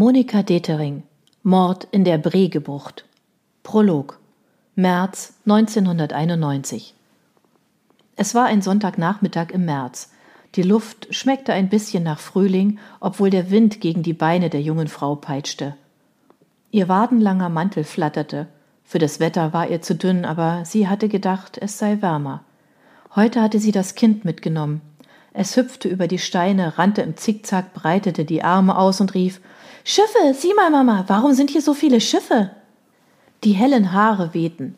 [0.00, 1.02] Monika Detering
[1.42, 3.04] Mord in der Bregebucht
[3.64, 4.20] Prolog
[4.76, 6.94] März 1991
[8.14, 10.12] Es war ein Sonntagnachmittag im März.
[10.54, 14.86] Die Luft schmeckte ein bisschen nach Frühling, obwohl der Wind gegen die Beine der jungen
[14.86, 15.74] Frau peitschte.
[16.70, 18.46] Ihr wadenlanger Mantel flatterte.
[18.84, 22.44] Für das Wetter war ihr zu dünn, aber sie hatte gedacht, es sei wärmer.
[23.16, 24.80] Heute hatte sie das Kind mitgenommen.
[25.32, 29.40] Es hüpfte über die Steine, rannte im Zickzack, breitete die Arme aus und rief
[29.84, 32.50] Schiffe, sieh mal, Mama, warum sind hier so viele Schiffe?
[33.44, 34.76] Die hellen Haare wehten.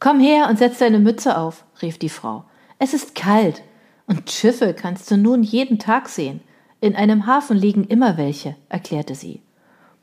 [0.00, 2.44] Komm her und setz deine Mütze auf, rief die Frau.
[2.78, 3.62] Es ist kalt.
[4.06, 6.40] Und Schiffe kannst du nun jeden Tag sehen.
[6.80, 9.42] In einem Hafen liegen immer welche, erklärte sie.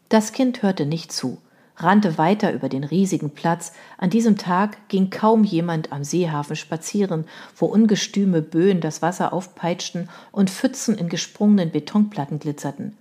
[0.10, 1.40] Das Kind hörte nicht zu,
[1.78, 3.72] rannte weiter über den riesigen Platz.
[3.98, 10.10] An diesem Tag ging kaum jemand am Seehafen spazieren, wo ungestüme Böen das Wasser aufpeitschten
[10.32, 12.98] und Pfützen in gesprungenen Betonplatten glitzerten.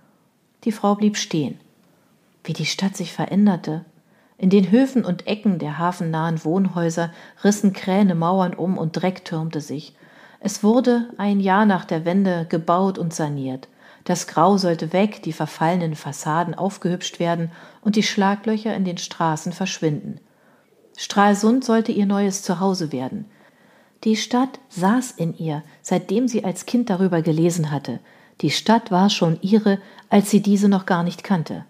[0.65, 1.59] Die Frau blieb stehen.
[2.43, 3.85] Wie die Stadt sich veränderte.
[4.37, 7.11] In den Höfen und Ecken der hafennahen Wohnhäuser
[7.43, 9.95] rissen Kräne Mauern um und Dreck türmte sich.
[10.39, 13.67] Es wurde ein Jahr nach der Wende gebaut und saniert.
[14.03, 19.53] Das Grau sollte weg, die verfallenen Fassaden aufgehübscht werden und die Schlaglöcher in den Straßen
[19.53, 20.19] verschwinden.
[20.97, 23.25] Stralsund sollte ihr neues Zuhause werden.
[24.03, 27.99] Die Stadt saß in ihr, seitdem sie als Kind darüber gelesen hatte.
[28.41, 31.65] Die Stadt war schon ihre, als sie diese noch gar nicht kannte.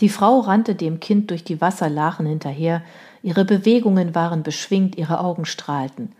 [0.00, 2.82] Die Frau rannte dem Kind durch die Wasserlachen hinterher,
[3.22, 6.12] ihre Bewegungen waren beschwingt, ihre Augen strahlten.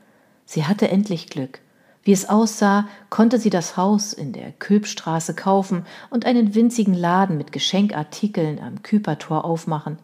[0.46, 1.60] Sie hatte endlich Glück.
[2.02, 7.36] Wie es aussah, konnte sie das Haus in der Külpstraße kaufen und einen winzigen Laden
[7.36, 9.98] mit Geschenkartikeln am Küpertor aufmachen.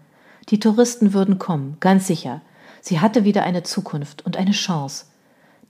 [0.51, 2.43] Die Touristen würden kommen, ganz sicher.
[2.83, 5.07] Sie hatte wieder eine Zukunft und eine Chance.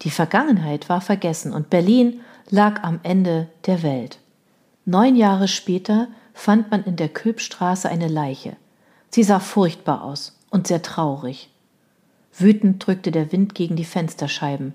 [0.03, 4.19] Die Vergangenheit war vergessen und Berlin lag am Ende der Welt.
[4.85, 8.57] Neun Jahre später fand man in der Külpstraße eine Leiche.
[9.11, 11.51] Sie sah furchtbar aus und sehr traurig.
[12.37, 14.75] Wütend drückte der Wind gegen die Fensterscheiben.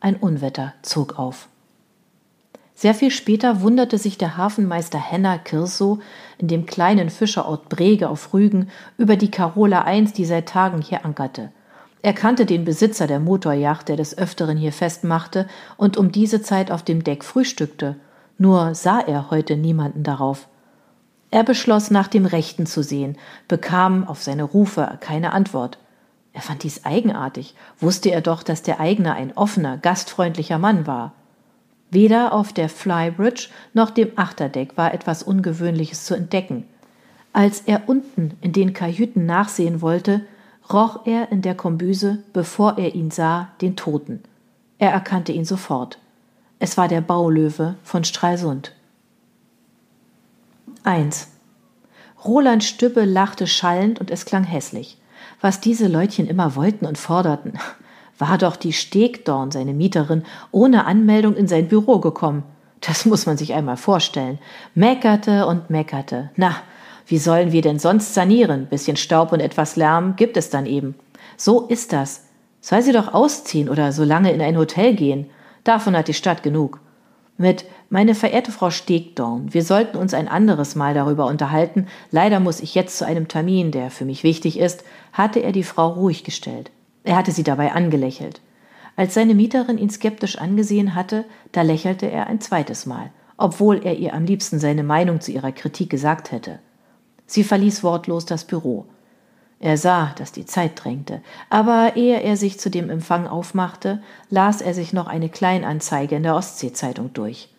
[0.00, 1.48] Ein Unwetter zog auf.
[2.74, 6.00] Sehr viel später wunderte sich der Hafenmeister Henner Kirsow
[6.36, 11.04] in dem kleinen Fischerort Brege auf Rügen über die Carola I, die seit Tagen hier
[11.04, 11.50] ankerte.
[12.02, 16.70] Er kannte den Besitzer der Motorjacht, der des Öfteren hier festmachte und um diese Zeit
[16.70, 17.96] auf dem Deck frühstückte
[18.38, 20.48] nur sah er heute niemanden darauf.
[21.30, 25.78] Er beschloss, nach dem Rechten zu sehen, bekam auf seine Rufe keine Antwort.
[26.32, 31.12] Er fand dies eigenartig, wusste er doch, dass der Eigner ein offener, gastfreundlicher Mann war.
[31.90, 36.64] Weder auf der Flybridge noch dem Achterdeck war etwas Ungewöhnliches zu entdecken.
[37.32, 40.22] Als er unten in den Kajüten nachsehen wollte,
[40.72, 44.22] roch er in der Kombüse, bevor er ihn sah, den Toten.
[44.78, 45.98] Er erkannte ihn sofort.
[46.58, 48.72] Es war der Baulöwe von Stralsund.
[50.84, 51.28] 1.
[52.24, 54.98] Roland Stübbe lachte schallend und es klang hässlich.
[55.40, 57.54] Was diese Leutchen immer wollten und forderten.
[58.18, 62.42] War doch die Stegdorn, seine Mieterin, ohne Anmeldung in sein Büro gekommen.
[62.80, 64.40] Das muss man sich einmal vorstellen.
[64.74, 66.30] Meckerte und meckerte.
[66.34, 66.56] Na,
[67.08, 68.66] wie sollen wir denn sonst sanieren?
[68.66, 70.94] Bisschen Staub und etwas Lärm gibt es dann eben.
[71.38, 72.26] So ist das.
[72.60, 75.30] Soll sie doch ausziehen oder so lange in ein Hotel gehen.
[75.64, 76.80] Davon hat die Stadt genug.
[77.38, 81.86] Mit meine verehrte Frau Stegdorn, wir sollten uns ein anderes Mal darüber unterhalten.
[82.10, 85.62] Leider muss ich jetzt zu einem Termin, der für mich wichtig ist, hatte er die
[85.62, 86.70] Frau ruhig gestellt.
[87.04, 88.42] Er hatte sie dabei angelächelt.
[88.96, 93.96] Als seine Mieterin ihn skeptisch angesehen hatte, da lächelte er ein zweites Mal, obwohl er
[93.96, 96.58] ihr am liebsten seine Meinung zu ihrer Kritik gesagt hätte.
[97.28, 98.86] Sie verließ wortlos das Büro.
[99.60, 104.60] Er sah, dass die Zeit drängte, aber ehe er sich zu dem Empfang aufmachte, las
[104.60, 107.50] er sich noch eine Kleinanzeige in der Ostsee-Zeitung durch.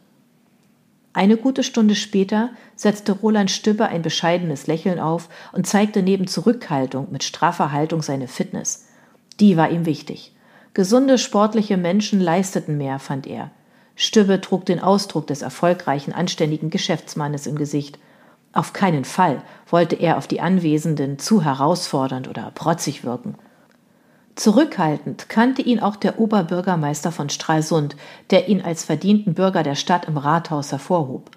[1.13, 7.07] Eine gute Stunde später setzte Roland Stübbe ein bescheidenes Lächeln auf und zeigte neben Zurückhaltung
[7.11, 8.87] mit straffer Haltung seine Fitness.
[9.39, 10.33] Die war ihm wichtig.
[10.73, 13.51] Gesunde, sportliche Menschen leisteten mehr, fand er.
[13.95, 17.99] Stübbe trug den Ausdruck des erfolgreichen, anständigen Geschäftsmannes im Gesicht.
[18.51, 23.35] Auf keinen Fall wollte er auf die Anwesenden zu herausfordernd oder protzig wirken.
[24.35, 27.95] Zurückhaltend kannte ihn auch der Oberbürgermeister von Stralsund,
[28.29, 31.29] der ihn als verdienten Bürger der Stadt im Rathaus hervorhob.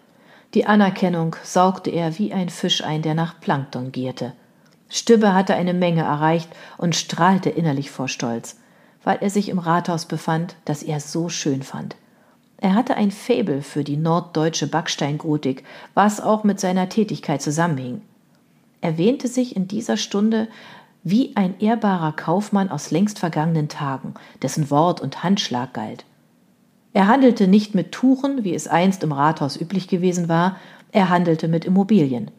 [0.54, 4.34] Die Anerkennung saugte er wie ein Fisch ein, der nach Plankton gierte.
[4.88, 8.58] Stübbe hatte eine Menge erreicht und strahlte innerlich vor Stolz,
[9.02, 11.96] weil er sich im Rathaus befand, das er so schön fand.
[12.62, 15.64] Er hatte ein Faible für die norddeutsche Backsteingotik,
[15.94, 18.03] was auch mit seiner Tätigkeit zusammenhing.
[18.81, 20.47] Er wähnte sich in dieser Stunde
[21.03, 26.05] wie ein ehrbarer Kaufmann aus längst vergangenen Tagen, dessen Wort und Handschlag galt.
[26.93, 30.56] Er handelte nicht mit Tuchen, wie es einst im Rathaus üblich gewesen war,
[30.93, 32.31] er handelte mit Immobilien.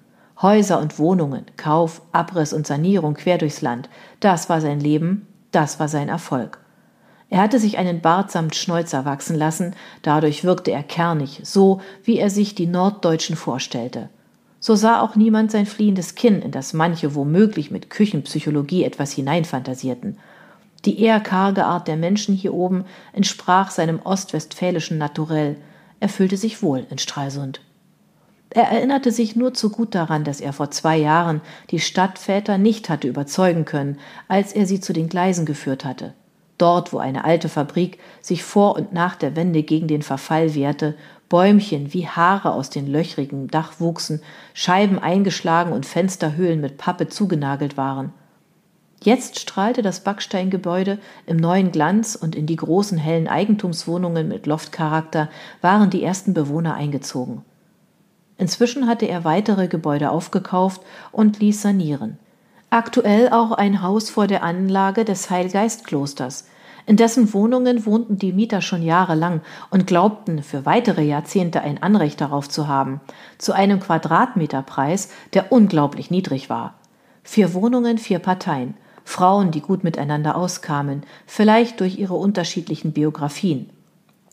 [0.42, 3.90] Häuser und Wohnungen, Kauf, Abriss und Sanierung quer durchs Land.
[4.22, 6.63] Das war sein Leben, das war sein Erfolg.
[7.34, 12.20] Er hatte sich einen Bart samt Schnäuzer wachsen lassen, dadurch wirkte er kernig, so wie
[12.20, 14.10] er sich die Norddeutschen vorstellte.
[14.60, 20.20] So sah auch niemand sein fliehendes Kinn, in das manche womöglich mit Küchenpsychologie etwas hineinfantasierten.
[20.86, 25.56] Die eher karge Art der Menschen hier oben entsprach seinem ostwestfälischen Naturell.
[26.00, 27.62] Er fühlte sich wohl in Stralsund.
[28.52, 31.42] Er erinnerte sich nur zu gut daran, dass er vor zwei Jahren
[31.72, 33.98] die Stadtväter nicht hatte überzeugen können,
[34.28, 36.14] als er sie zu den Gleisen geführt hatte.
[36.58, 40.96] Dort, wo eine alte Fabrik sich vor und nach der Wende gegen den Verfall wehrte,
[41.30, 44.22] Bäumchen wie Haare aus den löchrigen Dach wuchsen,
[44.54, 48.14] Scheiben eingeschlagen und Fensterhöhlen mit Pappe zugenagelt waren.
[49.02, 55.30] Jetzt strahlte das Backsteingebäude im neuen Glanz und in die großen hellen Eigentumswohnungen mit Loftcharakter
[55.60, 57.44] waren die ersten Bewohner eingezogen.
[58.38, 62.18] Inzwischen hatte er weitere Gebäude aufgekauft und ließ sanieren.
[62.74, 66.48] Aktuell auch ein Haus vor der Anlage des Heilgeistklosters.
[66.88, 72.20] In dessen Wohnungen wohnten die Mieter schon jahrelang und glaubten für weitere Jahrzehnte ein Anrecht
[72.20, 73.00] darauf zu haben,
[73.38, 76.74] zu einem Quadratmeterpreis, der unglaublich niedrig war.
[77.22, 78.74] Vier Wohnungen, vier Parteien,
[79.06, 83.70] Frauen, die gut miteinander auskamen, vielleicht durch ihre unterschiedlichen Biografien.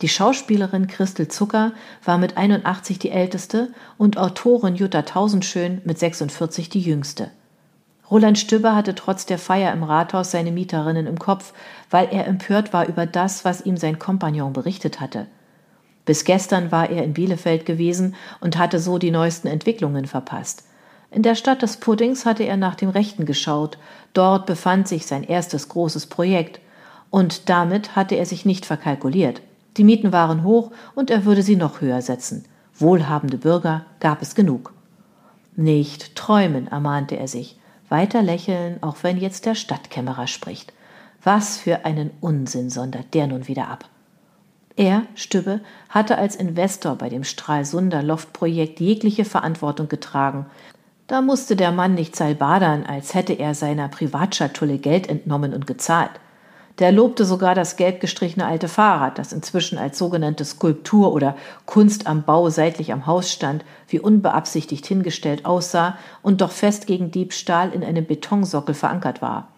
[0.01, 1.73] Die Schauspielerin Christel Zucker
[2.07, 7.31] war mit 81 die älteste und Autorin Jutta Tausendschön mit 46 die jüngste.
[8.11, 11.53] Roland Stübber hatte trotz der Feier im Rathaus seine Mieterinnen im Kopf,
[11.91, 15.27] weil er empört war über das, was ihm sein Kompagnon berichtet hatte.
[16.05, 20.65] Bis gestern war er in Bielefeld gewesen und hatte so die neuesten Entwicklungen verpasst.
[21.13, 23.79] In der Stadt des Puddings hatte er nach dem Rechten geschaut.
[24.13, 26.61] Dort befand sich sein erstes großes Projekt.
[27.11, 29.41] Und damit hatte er sich nicht verkalkuliert.
[29.77, 32.45] Die Mieten waren hoch und er würde sie noch höher setzen.
[32.75, 34.73] Wohlhabende Bürger gab es genug.
[35.55, 37.60] Nicht träumen, ermahnte er sich.
[37.91, 40.73] Weiter lächeln, auch wenn jetzt der Stadtkämmerer spricht.
[41.23, 43.85] Was für einen Unsinn sondert der nun wieder ab.
[44.77, 45.61] Er, Stübbe,
[45.91, 50.47] hatte als Investor bei dem Stralsunder Loftprojekt jegliche Verantwortung getragen.
[51.07, 56.13] Da musste der Mann nicht salbadern, als hätte er seiner Privatschatulle Geld entnommen und gezahlt.
[56.81, 61.37] Der lobte sogar das gelb gestrichene alte Fahrrad, das inzwischen als sogenannte Skulptur oder
[61.67, 67.11] Kunst am Bau seitlich am Haus stand, wie unbeabsichtigt hingestellt aussah und doch fest gegen
[67.11, 69.49] Diebstahl in einem Betonsockel verankert war.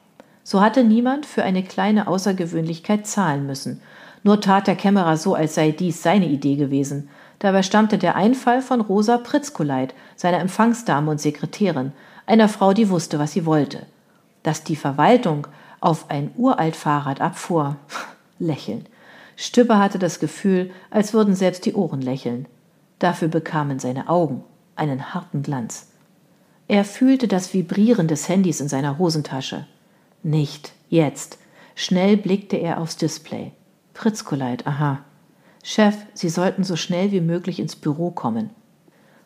[0.42, 3.80] So hatte niemand für eine kleine Außergewöhnlichkeit zahlen müssen.
[4.24, 7.08] Nur tat der Kämmerer so, als sei dies seine Idee gewesen.
[7.38, 11.92] Dabei stammte der Einfall von Rosa Pritzkuleit, seiner Empfangsdame und Sekretärin,
[12.26, 13.86] einer Frau, die wusste, was sie wollte.
[14.42, 15.46] Dass die Verwaltung
[15.82, 17.76] auf ein uralt Fahrrad abfuhr.
[18.38, 18.86] Lächeln.
[19.36, 22.46] Stübber hatte das Gefühl, als würden selbst die Ohren lächeln.
[22.98, 24.44] Dafür bekamen seine Augen
[24.76, 25.88] einen harten Glanz.
[26.68, 29.66] Er fühlte das Vibrieren des Handys in seiner Hosentasche.
[30.22, 31.38] Nicht jetzt.
[31.74, 33.52] Schnell blickte er aufs Display.
[33.92, 35.00] Pritzkoleit, aha.
[35.64, 38.50] Chef, Sie sollten so schnell wie möglich ins Büro kommen.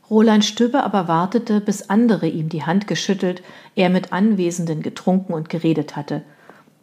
[0.08, 3.42] Roland Stübbe aber wartete, bis andere ihm die Hand geschüttelt,
[3.74, 6.22] er mit Anwesenden getrunken und geredet hatte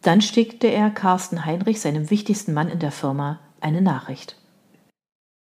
[0.04, 4.36] dann schickte er Carsten Heinrich, seinem wichtigsten Mann in der Firma, eine Nachricht.